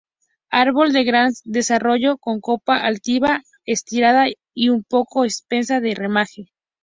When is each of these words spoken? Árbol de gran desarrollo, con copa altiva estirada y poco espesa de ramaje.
Árbol 0.49 0.93
de 0.93 1.03
gran 1.03 1.31
desarrollo, 1.45 2.17
con 2.17 2.41
copa 2.41 2.75
altiva 2.77 3.43
estirada 3.65 4.25
y 4.55 4.81
poco 4.89 5.25
espesa 5.25 5.79
de 5.79 5.93
ramaje. 5.93 6.47